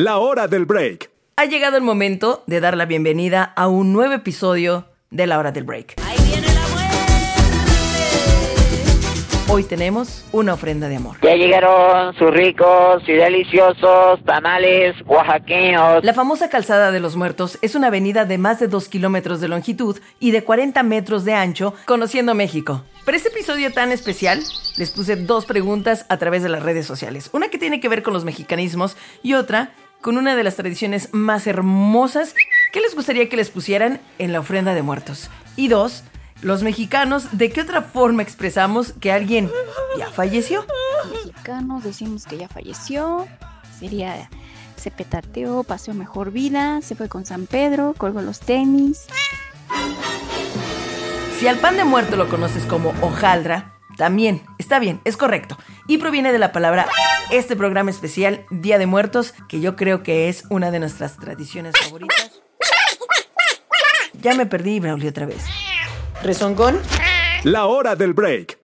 La 0.00 0.18
hora 0.18 0.46
del 0.46 0.64
break. 0.64 1.10
Ha 1.38 1.46
llegado 1.46 1.76
el 1.76 1.82
momento 1.82 2.44
de 2.46 2.60
dar 2.60 2.76
la 2.76 2.86
bienvenida 2.86 3.42
a 3.42 3.66
un 3.66 3.92
nuevo 3.92 4.12
episodio 4.12 4.84
de 5.10 5.26
La 5.26 5.40
hora 5.40 5.50
del 5.50 5.64
break. 5.64 5.96
Hoy 9.48 9.64
tenemos 9.64 10.24
una 10.30 10.54
ofrenda 10.54 10.88
de 10.88 10.94
amor. 10.94 11.16
Ya 11.20 11.34
llegaron 11.34 12.14
sus 12.14 12.30
ricos 12.30 13.02
y 13.08 13.12
deliciosos 13.14 14.24
tamales 14.24 14.94
oaxaqueños. 15.04 16.04
La 16.04 16.14
famosa 16.14 16.48
Calzada 16.48 16.92
de 16.92 17.00
los 17.00 17.16
Muertos 17.16 17.58
es 17.60 17.74
una 17.74 17.88
avenida 17.88 18.24
de 18.24 18.38
más 18.38 18.60
de 18.60 18.68
2 18.68 18.88
kilómetros 18.88 19.40
de 19.40 19.48
longitud 19.48 19.98
y 20.20 20.30
de 20.30 20.44
40 20.44 20.80
metros 20.84 21.24
de 21.24 21.34
ancho, 21.34 21.74
conociendo 21.86 22.36
México. 22.36 22.84
Para 23.04 23.16
este 23.16 23.30
episodio 23.30 23.72
tan 23.72 23.90
especial, 23.90 24.38
les 24.76 24.92
puse 24.92 25.16
dos 25.16 25.44
preguntas 25.44 26.06
a 26.08 26.18
través 26.18 26.44
de 26.44 26.50
las 26.50 26.62
redes 26.62 26.86
sociales. 26.86 27.30
Una 27.32 27.48
que 27.48 27.58
tiene 27.58 27.80
que 27.80 27.88
ver 27.88 28.04
con 28.04 28.14
los 28.14 28.24
mexicanismos 28.24 28.96
y 29.24 29.34
otra 29.34 29.72
con 30.00 30.16
una 30.16 30.36
de 30.36 30.44
las 30.44 30.56
tradiciones 30.56 31.10
más 31.12 31.46
hermosas 31.46 32.34
que 32.72 32.80
les 32.80 32.94
gustaría 32.94 33.28
que 33.28 33.36
les 33.36 33.50
pusieran 33.50 34.00
en 34.18 34.32
la 34.32 34.40
ofrenda 34.40 34.74
de 34.74 34.82
muertos. 34.82 35.30
Y 35.56 35.68
dos, 35.68 36.04
los 36.42 36.62
mexicanos, 36.62 37.36
¿de 37.36 37.50
qué 37.50 37.62
otra 37.62 37.82
forma 37.82 38.22
expresamos 38.22 38.92
que 38.92 39.12
alguien 39.12 39.50
ya 39.98 40.08
falleció? 40.10 40.64
mexicanos 41.12 41.82
decimos 41.82 42.24
que 42.24 42.36
ya 42.36 42.48
falleció, 42.48 43.26
sería 43.78 44.28
se 44.76 44.90
petateó, 44.90 45.64
pasó 45.64 45.92
mejor 45.92 46.30
vida, 46.30 46.80
se 46.82 46.94
fue 46.94 47.08
con 47.08 47.26
San 47.26 47.46
Pedro, 47.46 47.94
colgó 47.98 48.22
los 48.22 48.40
tenis. 48.40 49.06
Si 51.38 51.46
al 51.48 51.58
pan 51.58 51.76
de 51.76 51.84
muerto 51.84 52.16
lo 52.16 52.28
conoces 52.28 52.64
como 52.64 52.90
hojaldra, 53.00 53.77
también 53.98 54.42
está 54.58 54.78
bien, 54.78 55.00
es 55.04 55.16
correcto. 55.16 55.58
Y 55.88 55.98
proviene 55.98 56.32
de 56.32 56.38
la 56.38 56.52
palabra 56.52 56.86
este 57.30 57.56
programa 57.56 57.90
especial, 57.90 58.46
Día 58.48 58.78
de 58.78 58.86
Muertos, 58.86 59.34
que 59.48 59.60
yo 59.60 59.74
creo 59.74 60.04
que 60.04 60.28
es 60.28 60.44
una 60.48 60.70
de 60.70 60.78
nuestras 60.78 61.18
tradiciones 61.18 61.74
favoritas. 61.76 62.40
Ya 64.14 64.34
me 64.34 64.46
perdí, 64.46 64.78
Braulio, 64.78 65.10
otra 65.10 65.26
vez. 65.26 65.44
¿Rezongón? 66.22 66.80
La 67.42 67.66
hora 67.66 67.96
del 67.96 68.14
break. 68.14 68.57